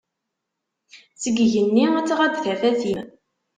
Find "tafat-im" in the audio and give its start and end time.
2.43-3.01